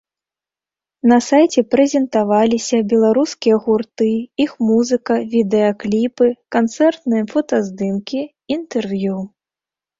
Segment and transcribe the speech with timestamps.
[1.11, 4.09] На сайце прэзентаваліся беларускія гурты,
[4.47, 8.19] іх музыка, відэакліпы, канцэртныя фотаздымкі,
[8.61, 9.17] інтэрв'ю.